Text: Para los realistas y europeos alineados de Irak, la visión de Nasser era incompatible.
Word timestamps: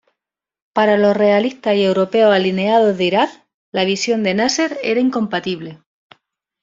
Para 0.73 0.97
los 0.97 1.15
realistas 1.15 1.75
y 1.75 1.83
europeos 1.85 2.33
alineados 2.33 2.97
de 2.97 3.03
Irak, 3.03 3.45
la 3.71 3.85
visión 3.85 4.23
de 4.23 4.33
Nasser 4.33 4.79
era 4.81 4.99
incompatible. 4.99 5.83